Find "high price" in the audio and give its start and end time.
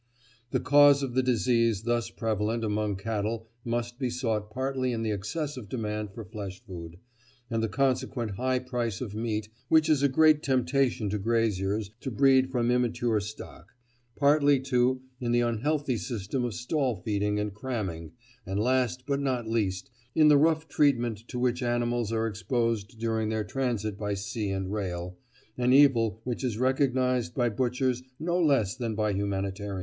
8.31-8.99